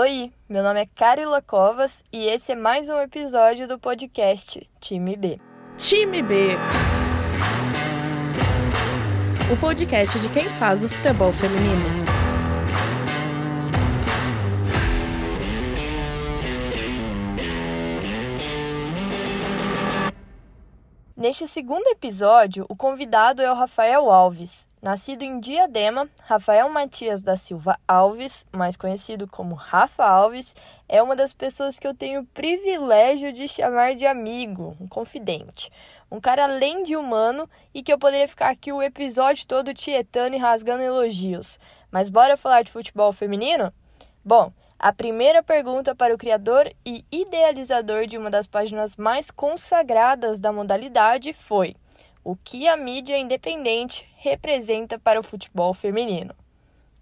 Oi, 0.00 0.30
meu 0.48 0.62
nome 0.62 0.80
é 0.80 0.86
Carila 0.86 1.42
Covas 1.42 2.04
e 2.12 2.24
esse 2.26 2.52
é 2.52 2.54
mais 2.54 2.88
um 2.88 3.00
episódio 3.00 3.66
do 3.66 3.80
podcast 3.80 4.64
Time 4.78 5.16
B. 5.16 5.40
Time 5.76 6.22
B. 6.22 6.50
O 9.52 9.56
podcast 9.56 10.20
de 10.20 10.28
quem 10.28 10.48
faz 10.50 10.84
o 10.84 10.88
futebol 10.88 11.32
feminino. 11.32 11.97
Neste 21.18 21.48
segundo 21.48 21.84
episódio, 21.88 22.64
o 22.68 22.76
convidado 22.76 23.42
é 23.42 23.50
o 23.50 23.54
Rafael 23.56 24.08
Alves. 24.08 24.68
Nascido 24.80 25.24
em 25.24 25.40
Diadema, 25.40 26.08
Rafael 26.22 26.68
Matias 26.68 27.20
da 27.20 27.36
Silva 27.36 27.76
Alves, 27.88 28.46
mais 28.52 28.76
conhecido 28.76 29.26
como 29.26 29.56
Rafa 29.56 30.04
Alves, 30.04 30.54
é 30.88 31.02
uma 31.02 31.16
das 31.16 31.32
pessoas 31.32 31.76
que 31.76 31.88
eu 31.88 31.92
tenho 31.92 32.20
o 32.20 32.26
privilégio 32.26 33.32
de 33.32 33.48
chamar 33.48 33.96
de 33.96 34.06
amigo, 34.06 34.76
um 34.80 34.86
confidente. 34.86 35.72
Um 36.08 36.20
cara 36.20 36.44
além 36.44 36.84
de 36.84 36.94
humano 36.94 37.50
e 37.74 37.82
que 37.82 37.92
eu 37.92 37.98
poderia 37.98 38.28
ficar 38.28 38.50
aqui 38.50 38.72
o 38.72 38.80
episódio 38.80 39.44
todo 39.44 39.74
tietando 39.74 40.36
e 40.36 40.38
rasgando 40.38 40.84
elogios. 40.84 41.58
Mas 41.90 42.08
bora 42.08 42.36
falar 42.36 42.62
de 42.62 42.70
futebol 42.70 43.12
feminino? 43.12 43.72
Bom, 44.24 44.52
a 44.78 44.92
primeira 44.92 45.42
pergunta 45.42 45.92
para 45.92 46.14
o 46.14 46.18
criador 46.18 46.72
e 46.86 47.04
idealizador 47.10 48.06
de 48.06 48.16
uma 48.16 48.30
das 48.30 48.46
páginas 48.46 48.94
mais 48.94 49.28
consagradas 49.28 50.38
da 50.38 50.52
modalidade 50.52 51.32
foi: 51.32 51.74
o 52.22 52.36
que 52.36 52.68
a 52.68 52.76
mídia 52.76 53.18
independente 53.18 54.08
representa 54.16 54.98
para 54.98 55.18
o 55.18 55.22
futebol 55.22 55.74
feminino? 55.74 56.32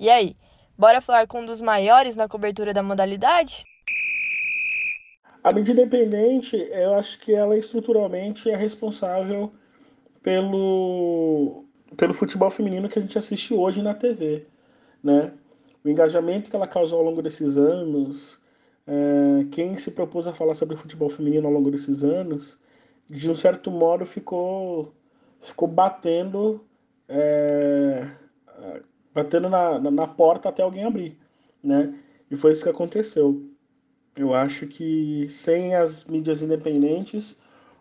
E 0.01 0.09
aí, 0.09 0.35
bora 0.77 1.03
falar 1.03 1.27
com 1.27 1.43
um 1.43 1.47
dos 1.47 1.61
maiores 1.61 2.17
na 2.17 2.27
cobertura 2.27 2.73
da 2.73 2.83
modalidade? 2.83 3.65
A 5.45 5.53
mídia 5.55 5.73
independente, 5.73 6.57
eu 6.57 6.95
acho 6.95 7.21
que 7.21 7.35
ela 7.35 7.59
estruturalmente 7.59 8.51
é 8.51 8.57
responsável 8.57 9.53
pelo, 10.23 11.65
pelo 11.97 12.15
futebol 12.15 12.51
feminino 12.51 12.89
que 12.89 12.99
a 12.99 13.03
gente 13.03 13.19
assiste 13.19 13.53
hoje 13.53 13.83
na 13.83 13.95
TV, 13.95 14.47
né? 15.05 15.31
O 15.87 15.91
engajamento 15.91 16.51
que 16.51 16.57
ela 16.57 16.67
causou 16.67 16.99
ao 16.99 17.05
longo 17.05 17.23
desses 17.23 17.57
anos, 17.57 18.41
é, 18.85 19.45
quem 19.53 19.79
se 19.79 19.93
propôs 19.93 20.27
a 20.27 20.33
falar 20.33 20.57
sobre 20.57 20.77
futebol 20.77 21.09
feminino 21.09 21.47
ao 21.47 21.53
longo 21.53 21.71
desses 21.71 22.03
anos, 22.03 22.59
de 23.09 23.31
um 23.31 23.37
certo 23.37 23.71
modo 23.71 24.05
ficou, 24.05 24.93
ficou 25.41 25.69
batendo, 25.69 26.67
é, 27.09 28.05
batendo 29.15 29.49
na, 29.49 29.79
na, 29.79 30.09
porta 30.09 30.49
até 30.49 30.61
alguém 30.61 30.85
abrir, 30.85 31.17
né? 31.63 31.95
E 32.29 32.37
foi 32.37 32.53
isso 32.53 32.65
que 32.65 32.69
aconteceu. 32.69 33.49
Eu 34.17 34.35
acho 34.35 34.67
que 34.67 35.29
sem 35.29 35.77
as 35.77 36.05
mídias 36.05 36.43
independentes, 36.43 37.39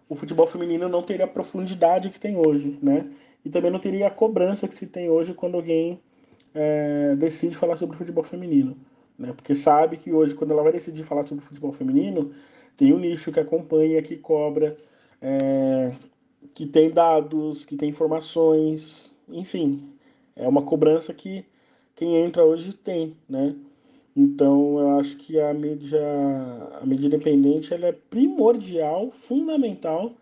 o 0.07 0.15
futebol 0.15 0.45
feminino 0.45 0.87
não 0.87 1.01
teria 1.01 1.25
a 1.25 1.27
profundidade 1.27 2.11
que 2.11 2.19
tem 2.19 2.37
hoje, 2.37 2.77
né? 2.83 3.09
E 3.43 3.49
também 3.49 3.71
não 3.71 3.79
teria 3.79 4.07
a 4.07 4.11
cobrança 4.11 4.67
que 4.67 4.75
se 4.75 4.85
tem 4.85 5.09
hoje 5.09 5.33
quando 5.33 5.55
alguém 5.55 5.99
é, 6.55 7.15
decide 7.17 7.55
falar 7.55 7.75
sobre 7.75 7.97
futebol 7.97 8.23
feminino. 8.23 8.77
Né? 9.19 9.33
Porque 9.33 9.53
sabe 9.53 9.97
que 9.97 10.11
hoje, 10.11 10.33
quando 10.33 10.51
ela 10.51 10.63
vai 10.63 10.71
decidir 10.71 11.03
falar 11.03 11.23
sobre 11.23 11.43
futebol 11.43 11.71
feminino, 11.71 12.31
tem 12.77 12.93
um 12.93 12.99
nicho 12.99 13.31
que 13.31 13.39
acompanha, 13.39 14.01
que 14.01 14.17
cobra, 14.17 14.77
é, 15.21 15.93
que 16.53 16.65
tem 16.65 16.89
dados, 16.89 17.65
que 17.65 17.75
tem 17.75 17.89
informações, 17.89 19.11
enfim. 19.29 19.93
É 20.35 20.47
uma 20.47 20.63
cobrança 20.63 21.13
que 21.13 21.45
quem 21.95 22.15
entra 22.17 22.43
hoje 22.43 22.73
tem, 22.73 23.15
né? 23.27 23.55
Então, 24.15 24.79
eu 24.79 24.99
acho 24.99 25.17
que 25.17 25.39
a 25.39 25.53
mídia, 25.53 26.01
a 26.81 26.85
mídia 26.85 27.07
independente 27.07 27.73
ela 27.73 27.87
é 27.87 27.91
primordial, 27.91 29.11
fundamental 29.11 30.13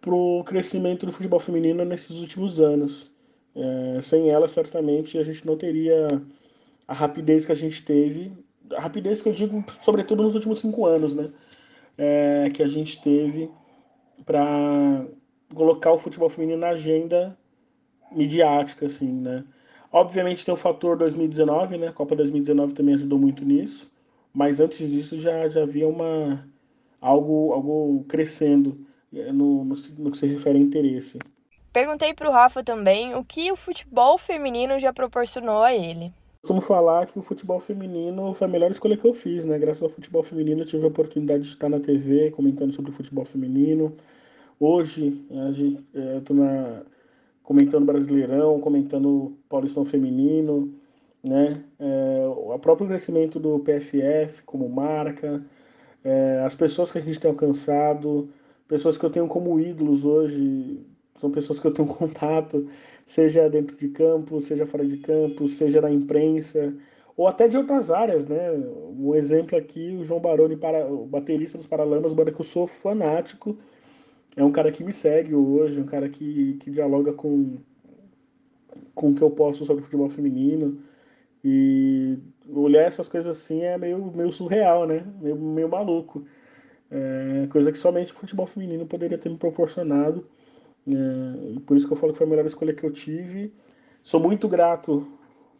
para 0.00 0.14
o 0.14 0.42
crescimento 0.44 1.06
do 1.06 1.12
futebol 1.12 1.38
feminino 1.38 1.84
nesses 1.84 2.18
últimos 2.18 2.58
anos. 2.58 3.12
É, 3.60 4.00
sem 4.00 4.30
ela, 4.30 4.48
certamente, 4.48 5.18
a 5.18 5.22
gente 5.22 5.46
não 5.46 5.54
teria 5.54 6.08
a 6.88 6.94
rapidez 6.94 7.44
que 7.44 7.52
a 7.52 7.54
gente 7.54 7.84
teve. 7.84 8.32
A 8.72 8.80
rapidez 8.80 9.20
que 9.20 9.28
eu 9.28 9.32
digo, 9.34 9.62
sobretudo 9.82 10.22
nos 10.22 10.34
últimos 10.34 10.60
cinco 10.60 10.86
anos, 10.86 11.14
né? 11.14 11.30
É, 11.98 12.48
que 12.54 12.62
a 12.62 12.68
gente 12.68 13.02
teve 13.02 13.50
para 14.24 15.06
colocar 15.54 15.92
o 15.92 15.98
futebol 15.98 16.30
feminino 16.30 16.58
na 16.60 16.70
agenda 16.70 17.36
midiática, 18.10 18.86
assim, 18.86 19.12
né? 19.12 19.44
Obviamente 19.92 20.44
tem 20.44 20.54
o 20.54 20.56
fator 20.56 20.96
2019, 20.96 21.76
né? 21.76 21.88
A 21.88 21.92
Copa 21.92 22.16
2019 22.16 22.72
também 22.72 22.94
ajudou 22.94 23.18
muito 23.18 23.44
nisso, 23.44 23.90
mas 24.32 24.60
antes 24.60 24.88
disso 24.90 25.18
já, 25.18 25.48
já 25.48 25.64
havia 25.64 25.86
uma 25.86 26.48
algo, 27.00 27.52
algo 27.52 28.04
crescendo 28.08 28.86
é, 29.12 29.32
no, 29.32 29.64
no, 29.64 29.74
no 29.98 30.10
que 30.10 30.18
se 30.18 30.26
refere 30.26 30.58
a 30.58 30.62
interesse. 30.62 31.18
Perguntei 31.72 32.12
para 32.12 32.28
o 32.28 32.32
Rafa 32.32 32.64
também 32.64 33.14
o 33.14 33.24
que 33.24 33.50
o 33.52 33.56
futebol 33.56 34.18
feminino 34.18 34.78
já 34.78 34.92
proporcionou 34.92 35.62
a 35.62 35.72
ele. 35.72 36.12
Costumo 36.42 36.60
falar 36.60 37.06
que 37.06 37.18
o 37.18 37.22
futebol 37.22 37.60
feminino 37.60 38.32
foi 38.34 38.46
a 38.46 38.50
melhor 38.50 38.70
escolha 38.70 38.96
que 38.96 39.06
eu 39.06 39.12
fiz, 39.12 39.44
né? 39.44 39.58
Graças 39.58 39.82
ao 39.82 39.88
futebol 39.88 40.22
feminino 40.22 40.62
eu 40.62 40.66
tive 40.66 40.84
a 40.84 40.88
oportunidade 40.88 41.44
de 41.44 41.50
estar 41.50 41.68
na 41.68 41.78
TV 41.78 42.30
comentando 42.30 42.72
sobre 42.72 42.90
o 42.90 42.94
futebol 42.94 43.24
feminino. 43.24 43.94
Hoje 44.58 45.24
eu 45.94 46.18
estou 46.18 46.36
na 46.36 46.82
comentando 47.42 47.84
Brasileirão, 47.84 48.60
comentando 48.60 49.36
Paulistão 49.48 49.84
Feminino, 49.84 50.72
né? 51.22 51.62
É, 51.78 52.26
o 52.28 52.58
próprio 52.58 52.86
crescimento 52.86 53.40
do 53.40 53.58
PFF 53.58 54.42
como 54.44 54.68
marca, 54.68 55.44
é, 56.04 56.42
as 56.44 56.54
pessoas 56.54 56.92
que 56.92 56.98
a 56.98 57.00
gente 57.00 57.18
tem 57.18 57.30
alcançado, 57.30 58.28
pessoas 58.68 58.96
que 58.96 59.04
eu 59.04 59.10
tenho 59.10 59.26
como 59.26 59.58
ídolos 59.58 60.04
hoje, 60.04 60.80
são 61.20 61.30
pessoas 61.30 61.60
que 61.60 61.66
eu 61.66 61.72
tenho 61.72 61.86
contato, 61.94 62.66
seja 63.04 63.48
dentro 63.48 63.76
de 63.76 63.88
campo, 63.88 64.40
seja 64.40 64.66
fora 64.66 64.86
de 64.86 64.96
campo, 64.96 65.48
seja 65.48 65.80
na 65.80 65.90
imprensa, 65.90 66.74
ou 67.16 67.28
até 67.28 67.46
de 67.46 67.58
outras 67.58 67.90
áreas, 67.90 68.26
né? 68.26 68.50
Um 68.98 69.14
exemplo 69.14 69.56
aqui, 69.58 69.94
o 69.94 70.04
João 70.04 70.20
Baroni, 70.20 70.56
para, 70.56 70.90
o 70.90 71.06
baterista 71.06 71.58
dos 71.58 71.66
Paralamas, 71.66 72.14
banda 72.14 72.32
que 72.32 72.40
eu 72.40 72.44
sou 72.44 72.66
fanático, 72.66 73.58
é 74.34 74.42
um 74.42 74.52
cara 74.52 74.72
que 74.72 74.82
me 74.82 74.92
segue 74.92 75.34
hoje, 75.34 75.80
um 75.80 75.86
cara 75.86 76.08
que, 76.08 76.54
que 76.54 76.70
dialoga 76.70 77.12
com, 77.12 77.58
com 78.94 79.10
o 79.10 79.14
que 79.14 79.22
eu 79.22 79.30
posto 79.30 79.64
sobre 79.66 79.82
futebol 79.82 80.08
feminino, 80.08 80.80
e 81.44 82.18
olhar 82.48 82.82
essas 82.82 83.08
coisas 83.08 83.36
assim 83.36 83.62
é 83.62 83.76
meio, 83.76 84.10
meio 84.14 84.32
surreal, 84.32 84.86
né? 84.86 85.04
Meio, 85.20 85.36
meio 85.36 85.68
maluco. 85.68 86.24
É, 86.90 87.46
coisa 87.50 87.70
que 87.70 87.78
somente 87.78 88.12
o 88.12 88.16
futebol 88.16 88.46
feminino 88.46 88.86
poderia 88.86 89.18
ter 89.18 89.28
me 89.28 89.36
proporcionado. 89.36 90.26
É, 90.88 91.60
por 91.66 91.76
isso 91.76 91.86
que 91.86 91.92
eu 91.92 91.96
falo 91.96 92.12
que 92.12 92.18
foi 92.18 92.26
a 92.26 92.30
melhor 92.30 92.46
escolha 92.46 92.74
que 92.74 92.84
eu 92.84 92.90
tive. 92.90 93.52
Sou 94.02 94.20
muito 94.20 94.48
grato 94.48 95.06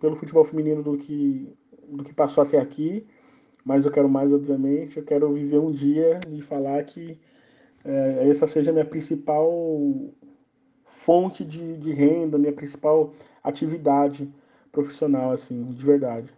pelo 0.01 0.17
futebol 0.17 0.45
feminino 0.45 0.83
do 0.83 0.97
que, 0.97 1.53
do 1.89 2.03
que 2.03 2.15
passou 2.15 2.43
até 2.43 2.59
aqui, 2.59 3.07
mas 3.65 3.85
eu 3.85 3.93
quero 3.93 4.09
mais, 4.09 4.33
obviamente. 4.33 4.97
Eu 4.97 5.05
quero 5.05 5.33
viver 5.33 5.59
um 5.59 5.71
dia 5.71 6.21
e 6.31 6.41
falar 6.41 6.83
que 6.85 7.19
é, 7.85 8.29
essa 8.29 8.47
seja 8.47 8.71
a 8.71 8.73
minha 8.73 8.85
principal 8.85 9.51
fonte 10.85 11.45
de, 11.45 11.77
de 11.77 11.93
renda, 11.93 12.39
minha 12.39 12.53
principal 12.53 13.13
atividade 13.43 14.31
profissional, 14.73 15.33
assim, 15.33 15.65
de 15.65 15.85
verdade. 15.85 16.33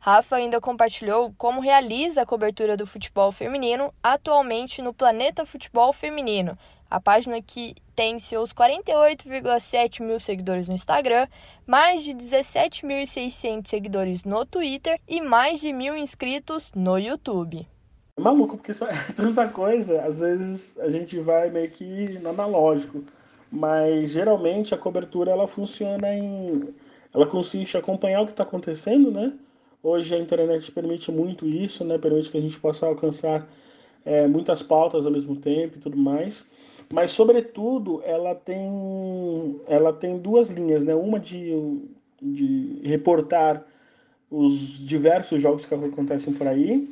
Rafa 0.00 0.36
ainda 0.36 0.60
compartilhou 0.60 1.34
como 1.36 1.60
realiza 1.60 2.22
a 2.22 2.26
cobertura 2.26 2.76
do 2.76 2.86
futebol 2.86 3.32
feminino 3.32 3.92
atualmente 4.00 4.80
no 4.80 4.94
Planeta 4.94 5.44
Futebol 5.44 5.92
Feminino, 5.92 6.56
a 6.88 7.00
página 7.00 7.42
que 7.42 7.74
tem 7.96 8.16
seus 8.20 8.52
48,7 8.52 10.00
mil 10.00 10.20
seguidores 10.20 10.68
no 10.68 10.74
Instagram, 10.74 11.26
mais 11.66 12.04
de 12.04 12.14
17.600 12.14 13.66
seguidores 13.66 14.22
no 14.22 14.46
Twitter 14.46 15.00
e 15.06 15.20
mais 15.20 15.60
de 15.60 15.72
mil 15.72 15.96
inscritos 15.96 16.72
no 16.76 16.96
YouTube. 16.96 17.66
É 18.16 18.20
maluco, 18.20 18.56
porque 18.56 18.70
isso 18.70 18.84
é 18.84 18.94
tanta 19.16 19.48
coisa, 19.48 20.00
às 20.02 20.20
vezes 20.20 20.78
a 20.78 20.88
gente 20.90 21.18
vai 21.18 21.50
meio 21.50 21.70
que 21.70 22.18
no 22.20 22.30
analógico, 22.30 23.02
mas 23.50 24.12
geralmente 24.12 24.72
a 24.72 24.78
cobertura 24.78 25.32
ela 25.32 25.48
funciona 25.48 26.14
em. 26.14 26.72
Ela 27.12 27.26
consiste 27.26 27.74
em 27.74 27.80
acompanhar 27.80 28.22
o 28.22 28.26
que 28.26 28.32
está 28.32 28.44
acontecendo, 28.44 29.10
né? 29.10 29.32
Hoje 29.82 30.14
a 30.14 30.18
internet 30.18 30.72
permite 30.72 31.12
muito 31.12 31.46
isso, 31.46 31.84
né? 31.84 31.98
Permite 31.98 32.30
que 32.30 32.38
a 32.38 32.40
gente 32.40 32.58
possa 32.58 32.86
alcançar 32.86 33.48
é, 34.04 34.26
muitas 34.26 34.62
pautas 34.62 35.06
ao 35.06 35.12
mesmo 35.12 35.36
tempo 35.36 35.76
e 35.76 35.80
tudo 35.80 35.96
mais. 35.96 36.44
Mas, 36.92 37.10
sobretudo, 37.10 38.02
ela 38.04 38.34
tem, 38.34 39.60
ela 39.66 39.92
tem 39.92 40.18
duas 40.18 40.48
linhas, 40.48 40.82
né? 40.82 40.94
Uma 40.94 41.20
de, 41.20 41.52
de 42.20 42.80
reportar 42.82 43.64
os 44.30 44.78
diversos 44.86 45.40
jogos 45.40 45.64
que 45.64 45.74
acontecem 45.74 46.32
por 46.32 46.46
aí 46.46 46.88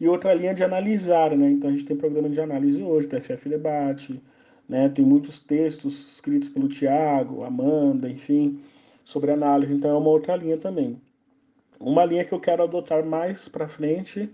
e 0.00 0.08
outra 0.08 0.34
linha 0.34 0.54
de 0.54 0.64
analisar, 0.64 1.36
né? 1.36 1.50
Então 1.50 1.70
a 1.70 1.72
gente 1.72 1.84
tem 1.84 1.96
programa 1.96 2.28
de 2.28 2.40
análise 2.40 2.82
hoje, 2.82 3.06
PFF 3.06 3.48
Debate, 3.48 4.20
né? 4.68 4.88
Tem 4.88 5.04
muitos 5.04 5.38
textos 5.38 6.14
escritos 6.14 6.48
pelo 6.48 6.68
Tiago, 6.68 7.44
Amanda, 7.44 8.08
enfim, 8.08 8.60
sobre 9.04 9.30
análise. 9.30 9.74
Então 9.74 9.90
é 9.90 9.98
uma 9.98 10.10
outra 10.10 10.34
linha 10.36 10.56
também. 10.56 11.00
Uma 11.82 12.04
linha 12.04 12.24
que 12.24 12.32
eu 12.32 12.40
quero 12.40 12.62
adotar 12.62 13.04
mais 13.04 13.48
para 13.48 13.68
frente 13.68 14.30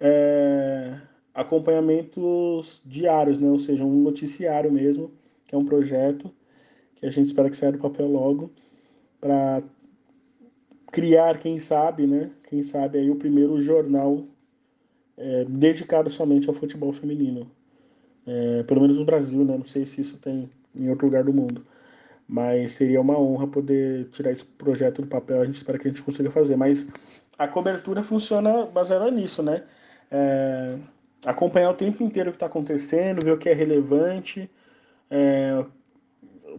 é 0.00 1.00
acompanhamentos 1.34 2.82
diários, 2.84 3.38
né? 3.38 3.48
Ou 3.48 3.58
seja, 3.58 3.84
um 3.84 4.02
noticiário 4.02 4.70
mesmo, 4.70 5.10
que 5.46 5.54
é 5.54 5.58
um 5.58 5.64
projeto 5.64 6.30
que 6.96 7.06
a 7.06 7.10
gente 7.10 7.28
espera 7.28 7.48
que 7.48 7.56
saia 7.56 7.72
do 7.72 7.78
papel 7.78 8.06
logo, 8.06 8.50
para 9.20 9.62
criar, 10.90 11.38
quem 11.38 11.58
sabe, 11.58 12.06
né? 12.06 12.30
Quem 12.44 12.62
sabe 12.62 12.98
aí 12.98 13.10
o 13.10 13.16
primeiro 13.16 13.60
jornal 13.60 14.24
é, 15.16 15.44
dedicado 15.44 16.10
somente 16.10 16.48
ao 16.48 16.54
futebol 16.54 16.92
feminino. 16.92 17.50
É, 18.26 18.62
pelo 18.64 18.82
menos 18.82 18.98
no 18.98 19.04
Brasil, 19.04 19.44
né? 19.44 19.56
Não 19.56 19.64
sei 19.64 19.86
se 19.86 20.00
isso 20.00 20.18
tem 20.18 20.50
em 20.78 20.90
outro 20.90 21.06
lugar 21.06 21.24
do 21.24 21.32
mundo. 21.32 21.64
Mas 22.26 22.72
seria 22.72 23.00
uma 23.00 23.18
honra 23.18 23.46
poder 23.46 24.08
tirar 24.10 24.30
esse 24.30 24.44
projeto 24.44 25.02
do 25.02 25.08
papel. 25.08 25.42
A 25.42 25.44
gente 25.44 25.56
espera 25.56 25.78
que 25.78 25.88
a 25.88 25.90
gente 25.90 26.02
consiga 26.02 26.30
fazer. 26.30 26.56
Mas 26.56 26.88
a 27.38 27.48
cobertura 27.48 28.02
funciona 28.02 28.66
baseada 28.66 29.10
nisso, 29.10 29.42
né? 29.42 29.64
É, 30.10 30.78
acompanhar 31.24 31.70
o 31.70 31.74
tempo 31.74 32.02
inteiro 32.02 32.30
o 32.30 32.32
que 32.32 32.36
está 32.36 32.46
acontecendo, 32.46 33.24
ver 33.24 33.32
o 33.32 33.38
que 33.38 33.48
é 33.48 33.54
relevante, 33.54 34.50
é, 35.10 35.64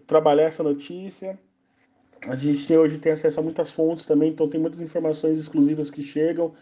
trabalhar 0.05 0.43
essa 0.43 0.63
notícia. 0.63 1.37
A 2.27 2.35
gente 2.35 2.75
hoje 2.75 2.97
tem 2.97 3.11
acesso 3.11 3.39
a 3.39 3.43
muitas 3.43 3.71
fontes 3.71 4.05
também, 4.05 4.29
então 4.29 4.47
tem 4.47 4.59
muitas 4.59 4.79
informações 4.79 5.37
exclusivas 5.37 5.89
que 5.89 6.01
chegam. 6.01 6.53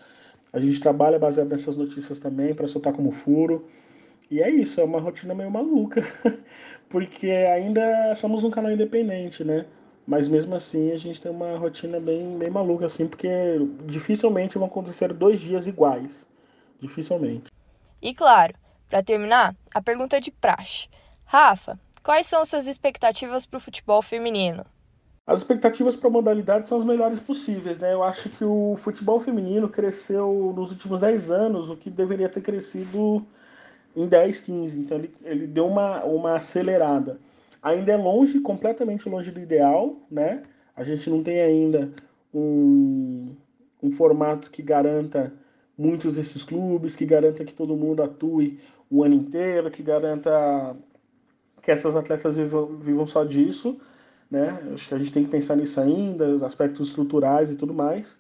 A 0.52 0.60
gente 0.60 0.80
trabalha 0.80 1.20
baseado 1.20 1.50
nessas 1.50 1.78
notícias 1.78 2.20
também 2.20 2.54
para 2.54 2.68
soltar 2.68 2.94
como 2.94 3.12
furo. 3.12 3.68
E 4.32 4.42
é 4.42 4.50
isso, 4.50 4.80
é 4.80 4.84
uma 4.86 5.02
rotina 5.02 5.36
meio 5.36 5.52
maluca, 5.52 6.02
porque 6.90 7.30
ainda 7.30 8.16
somos 8.16 8.46
um 8.46 8.50
canal 8.50 8.72
independente, 8.72 9.44
né? 9.44 9.66
Mas 10.08 10.30
mesmo 10.30 10.56
assim 10.56 10.94
a 10.94 10.98
gente 10.98 11.20
tem 11.20 11.30
uma 11.30 11.58
rotina 11.58 12.00
bem, 12.00 12.38
bem 12.38 12.50
maluca, 12.50 12.86
assim, 12.86 13.08
porque 13.08 13.28
dificilmente 13.86 14.58
vão 14.58 14.68
acontecer 14.68 15.12
dois 15.12 15.42
dias 15.42 15.68
iguais. 15.68 16.26
Dificilmente. 16.80 17.52
E 18.02 18.14
claro, 18.14 18.54
para 18.90 19.04
terminar, 19.04 19.54
a 19.74 19.82
pergunta 19.82 20.20
de 20.20 20.32
praxe. 20.32 20.88
Rafa, 21.26 21.78
quais 22.02 22.26
são 22.26 22.46
suas 22.46 22.68
expectativas 22.68 23.46
para 23.46 23.58
o 23.58 23.62
futebol 23.62 24.02
feminino? 24.02 24.66
As 25.28 25.40
expectativas 25.40 25.96
para 25.98 26.08
a 26.08 26.12
modalidade 26.12 26.70
são 26.70 26.78
as 26.78 26.84
melhores 26.86 27.20
possíveis, 27.20 27.78
né? 27.78 27.94
Eu 27.94 28.02
acho 28.02 28.30
que 28.30 28.46
o 28.46 28.76
futebol 28.78 29.20
feminino 29.20 29.68
cresceu 29.68 30.54
nos 30.56 30.72
últimos 30.72 31.02
10 31.02 31.30
anos, 31.32 31.70
o 31.70 31.76
que 31.76 31.90
deveria 31.90 32.30
ter 32.30 32.42
crescido 32.42 33.26
em 33.96 34.08
10, 34.08 34.42
15. 34.42 34.80
Então 34.80 34.98
ele, 34.98 35.12
ele 35.24 35.48
deu 35.48 35.68
uma, 35.68 36.04
uma 36.04 36.36
acelerada. 36.36 37.20
Ainda 37.62 37.92
é 37.92 37.98
longe, 37.98 38.40
completamente 38.40 39.08
longe 39.08 39.32
do 39.32 39.40
ideal, 39.40 39.96
né? 40.10 40.44
A 40.76 40.84
gente 40.84 41.10
não 41.10 41.22
tem 41.22 41.42
ainda 41.42 41.92
um, 42.34 43.36
um 43.82 43.92
formato 43.92 44.50
que 44.50 44.62
garanta 44.62 45.34
muitos 45.78 46.16
desses 46.16 46.44
clubes, 46.44 46.96
que 46.96 47.06
garanta 47.06 47.46
que 47.46 47.54
todo 47.54 47.76
mundo 47.76 48.02
atue 48.02 48.60
o 48.90 49.04
ano 49.04 49.16
inteiro, 49.16 49.70
que 49.70 49.84
garanta 49.84 50.76
que 51.62 51.72
essas 51.72 51.96
atletas 51.96 52.34
vivam, 52.36 52.66
vivam 52.78 53.06
só 53.06 53.24
disso 53.24 53.80
né? 54.32 54.58
Acho 54.74 54.88
que 54.88 54.96
a 54.96 54.98
gente 54.98 55.12
tem 55.12 55.26
que 55.26 55.30
pensar 55.30 55.58
nisso 55.58 55.80
ainda, 55.82 56.26
os 56.30 56.42
aspectos 56.42 56.88
estruturais 56.88 57.52
e 57.52 57.56
tudo 57.56 57.74
mais. 57.74 58.18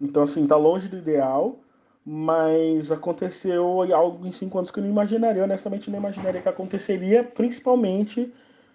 Então, 0.00 0.24
assim, 0.24 0.44
tá 0.44 0.56
longe 0.56 0.88
do 0.88 0.98
ideal, 0.98 1.60
mas 2.06 2.92
aconteceu 2.92 3.82
algo 3.92 4.26
em 4.26 4.32
cinco 4.32 4.58
anos 4.58 4.70
que 4.70 4.78
eu 4.78 4.84
não 4.84 4.90
imaginaria, 4.90 5.42
honestamente 5.42 5.90
não 5.90 5.98
imaginaria 5.98 6.40
que 6.40 6.48
aconteceria, 6.48 7.24
principalmente 7.24 8.32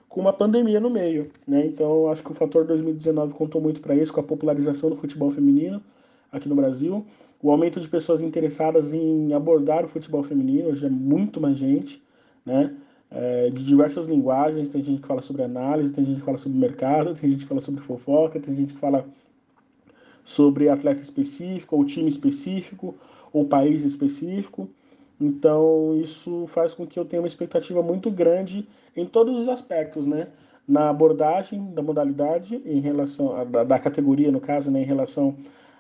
com 0.10 0.20
uma 0.20 0.34
pandemia 0.34 0.80
no 0.82 0.90
meio, 0.90 1.32
né? 1.48 1.66
Então, 1.66 2.12
acho 2.12 2.22
que 2.22 2.32
o 2.32 2.34
fator 2.34 2.66
2019 2.66 3.34
contou 3.34 3.62
muito 3.62 3.80
para 3.80 3.96
isso, 3.96 4.14
com 4.14 4.20
a 4.20 4.24
popularização 4.24 4.90
do 4.90 4.98
futebol 4.98 5.30
feminino 5.30 5.82
aqui 6.30 6.50
no 6.50 6.56
Brasil, 6.56 7.06
o 7.42 7.50
aumento 7.50 7.80
de 7.80 7.88
pessoas 7.88 8.22
interessadas 8.22 8.94
em 8.94 9.34
abordar 9.34 9.86
o 9.86 9.88
futebol 9.88 10.24
feminino, 10.24 10.70
hoje 10.70 10.86
é 10.86 10.90
muito 10.90 11.40
mais 11.40 11.58
gente, 11.58 12.04
né? 12.46 12.76
é, 13.12 13.50
de 13.50 13.64
diversas 13.64 14.06
linguagens. 14.06 14.70
Tem 14.70 14.84
gente 14.84 15.02
que 15.02 15.08
fala 15.08 15.22
sobre 15.22 15.44
análise, 15.44 15.92
tem 15.92 16.06
gente 16.06 16.20
que 16.20 16.26
fala 16.26 16.38
sobre 16.38 16.58
mercado, 16.58 17.14
tem 17.14 17.30
gente 17.30 17.44
que 17.44 17.50
fala 17.50 17.62
sobre 17.62 17.82
fofoca, 17.82 18.40
tem 18.40 18.56
gente 18.56 18.74
que 18.74 18.80
fala 18.80 19.06
sobre 20.24 20.70
atleta 20.70 21.02
específico, 21.02 21.76
ou 21.76 21.86
time 21.86 22.10
específico, 22.10 22.96
ou 23.34 23.46
país 23.46 23.84
específico. 23.84 24.70
Então, 25.20 25.96
isso 26.02 26.46
faz 26.48 26.74
com 26.74 26.86
que 26.86 26.98
eu 26.98 27.06
tenha 27.06 27.22
uma 27.22 27.28
expectativa 27.28 27.82
muito 27.84 28.10
grande 28.10 28.68
em 28.96 29.06
todos 29.06 29.40
os 29.40 29.48
aspectos, 29.48 30.06
né? 30.06 30.28
Na 30.68 30.90
abordagem 30.90 31.74
da 31.74 31.82
modalidade, 31.82 32.62
em 32.66 32.80
relação 32.80 33.36
a, 33.36 33.44
da, 33.44 33.64
da 33.64 33.80
categoria, 33.80 34.32
no 34.32 34.40
caso, 34.40 34.72
né? 34.72 34.82
em 34.82 34.86
relação 34.86 35.36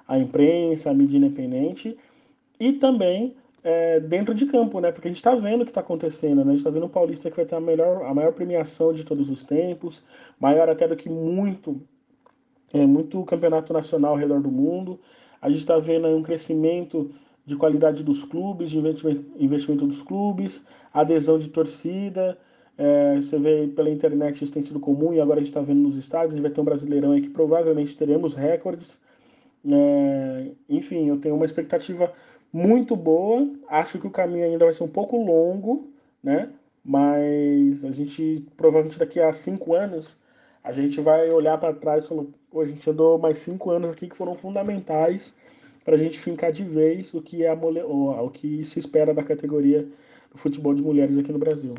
à 0.07 0.17
imprensa, 0.17 0.91
à 0.91 0.93
mídia 0.93 1.17
independente, 1.17 1.97
e 2.59 2.73
também 2.73 3.35
é, 3.63 3.99
dentro 3.99 4.33
de 4.33 4.45
campo, 4.45 4.79
né? 4.79 4.91
Porque 4.91 5.07
a 5.07 5.11
gente 5.11 5.17
está 5.17 5.35
vendo 5.35 5.61
o 5.61 5.65
que 5.65 5.71
está 5.71 5.81
acontecendo, 5.81 6.38
né? 6.38 6.43
A 6.43 6.49
gente 6.49 6.57
está 6.57 6.69
vendo 6.69 6.85
o 6.85 6.89
Paulista 6.89 7.29
que 7.29 7.38
vai 7.38 7.45
ter 7.45 7.55
a, 7.55 7.59
melhor, 7.59 8.03
a 8.05 8.13
maior 8.13 8.33
premiação 8.33 8.93
de 8.93 9.03
todos 9.03 9.29
os 9.29 9.43
tempos, 9.43 10.03
maior 10.39 10.69
até 10.69 10.88
do 10.88 10.95
que 10.95 11.09
muito, 11.09 11.81
é, 12.73 12.85
muito 12.85 13.23
campeonato 13.25 13.73
nacional 13.73 14.12
ao 14.12 14.18
redor 14.18 14.41
do 14.41 14.51
mundo. 14.51 15.00
A 15.41 15.50
gente 15.50 15.59
está 15.59 15.77
vendo 15.79 16.07
um 16.07 16.21
crescimento 16.21 17.12
de 17.45 17.56
qualidade 17.56 18.03
dos 18.03 18.23
clubes, 18.23 18.69
de 18.69 18.77
investimento, 18.77 19.25
investimento 19.38 19.88
dos 19.88 20.01
clubes, 20.01 20.63
adesão 20.94 21.39
de 21.39 21.50
torcida. 21.50 22.38
É, 22.77 23.15
você 23.15 23.38
vê 23.38 23.68
pela 23.68 23.89
internet 23.89 24.44
isso 24.44 24.53
tem 24.53 24.63
sido 24.63 24.79
comum 24.79 25.13
e 25.13 25.19
agora 25.19 25.39
a 25.39 25.44
gente 25.44 25.50
está 25.50 25.62
vendo 25.62 25.81
nos 25.81 25.97
estádios. 25.97 26.33
Gente 26.33 26.44
vai 26.44 26.51
ter 26.51 26.62
um 26.62 26.65
brasileirão 26.65 27.12
aí 27.12 27.21
que 27.21 27.29
provavelmente 27.29 27.97
teremos 27.97 28.33
recordes. 28.33 29.00
É, 29.69 30.51
enfim, 30.69 31.07
eu 31.07 31.17
tenho 31.17 31.35
uma 31.35 31.45
expectativa 31.45 32.12
muito 32.51 32.95
boa. 32.95 33.50
Acho 33.67 34.00
que 34.00 34.07
o 34.07 34.12
caminho 34.12 34.45
ainda 34.45 34.65
vai 34.65 34.74
ser 34.74 34.83
um 34.83 34.88
pouco 34.88 35.17
longo, 35.17 35.91
né? 36.24 36.50
Mas 36.83 37.85
a 37.85 37.91
gente, 37.91 38.45
provavelmente 38.57 38.97
daqui 38.97 39.19
a 39.19 39.31
cinco 39.33 39.75
anos, 39.75 40.17
a 40.63 40.71
gente 40.71 41.01
vai 41.01 41.29
olhar 41.29 41.57
para 41.57 41.73
trás 41.73 42.03
e 42.03 42.07
falar, 42.07 42.23
a 42.55 42.65
gente 42.65 42.89
andou 42.89 43.17
mais 43.17 43.39
cinco 43.39 43.71
anos 43.71 43.91
aqui 43.91 44.07
que 44.07 44.15
foram 44.15 44.35
fundamentais 44.35 45.33
para 45.83 45.95
a 45.95 45.97
gente 45.97 46.19
fincar 46.19 46.51
de 46.51 46.63
vez 46.63 47.13
o 47.13 47.21
que 47.21 47.43
é 47.43 47.53
o 47.53 48.29
que 48.29 48.63
se 48.63 48.77
espera 48.77 49.13
da 49.13 49.23
categoria 49.23 49.87
do 50.31 50.37
futebol 50.37 50.73
de 50.73 50.81
mulheres 50.81 51.17
aqui 51.17 51.31
no 51.31 51.39
Brasil. 51.39 51.75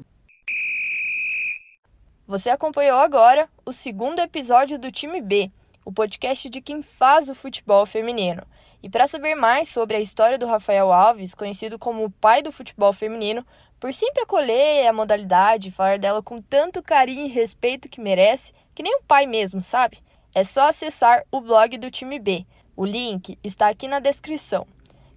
Você 2.26 2.50
acompanhou 2.50 2.98
agora 2.98 3.48
o 3.64 3.72
segundo 3.72 4.20
episódio 4.20 4.78
do 4.78 4.90
Time 4.90 5.20
B, 5.20 5.50
o 5.84 5.92
podcast 5.92 6.48
de 6.48 6.60
quem 6.60 6.82
faz 6.82 7.28
o 7.28 7.34
futebol 7.34 7.84
feminino. 7.86 8.42
E 8.82 8.88
para 8.88 9.06
saber 9.06 9.34
mais 9.34 9.68
sobre 9.68 9.96
a 9.96 10.00
história 10.00 10.38
do 10.38 10.46
Rafael 10.46 10.92
Alves, 10.92 11.34
conhecido 11.34 11.78
como 11.78 12.04
o 12.04 12.10
pai 12.10 12.42
do 12.42 12.50
futebol 12.50 12.92
feminino, 12.92 13.46
por 13.82 13.92
sempre 13.92 14.22
acolher 14.22 14.86
a 14.86 14.92
modalidade 14.92 15.72
falar 15.72 15.98
dela 15.98 16.22
com 16.22 16.40
tanto 16.40 16.80
carinho 16.80 17.26
e 17.26 17.28
respeito 17.28 17.88
que 17.88 18.00
merece, 18.00 18.52
que 18.76 18.80
nem 18.80 18.94
um 18.94 19.02
pai 19.02 19.26
mesmo, 19.26 19.60
sabe? 19.60 19.98
É 20.32 20.44
só 20.44 20.68
acessar 20.68 21.24
o 21.32 21.40
blog 21.40 21.76
do 21.76 21.90
time 21.90 22.20
B. 22.20 22.46
O 22.76 22.84
link 22.84 23.36
está 23.42 23.68
aqui 23.68 23.88
na 23.88 23.98
descrição. 23.98 24.68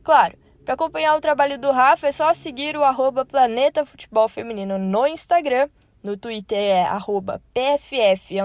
Claro, 0.03 0.35
para 0.63 0.73
acompanhar 0.73 1.15
o 1.15 1.21
trabalho 1.21 1.59
do 1.59 1.69
Rafa 1.69 2.07
é 2.07 2.11
só 2.11 2.33
seguir 2.33 2.75
o 2.75 2.83
arroba 2.83 3.23
Planeta 3.23 3.85
Futebol 3.85 4.27
Feminino 4.27 4.79
no 4.79 5.05
Instagram, 5.05 5.69
no 6.01 6.17
Twitter 6.17 6.57
é 6.57 6.85
arroba 6.85 7.39
PFF 7.53 8.35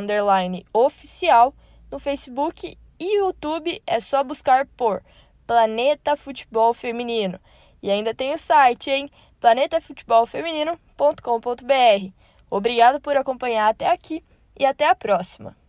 oficial, 0.71 1.55
no 1.91 1.99
Facebook 1.99 2.77
e 2.99 3.17
YouTube 3.17 3.83
é 3.87 3.99
só 3.99 4.23
buscar 4.23 4.67
por 4.77 5.03
Planeta 5.47 6.15
Futebol 6.15 6.75
Feminino. 6.75 7.41
E 7.83 7.91
ainda 7.91 8.15
tem 8.15 8.35
o 8.35 8.39
site, 8.39 8.91
hein? 8.91 9.11
planetafutebolfeminino.com.br. 9.41 12.13
Obrigado 12.51 13.01
por 13.01 13.17
acompanhar 13.17 13.69
até 13.69 13.91
aqui 13.91 14.23
e 14.59 14.67
até 14.67 14.89
a 14.89 14.95
próxima. 14.95 15.60